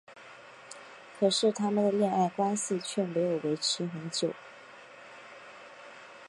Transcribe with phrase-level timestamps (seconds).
[1.19, 4.33] 可是他们的恋爱关系却没有维持很久。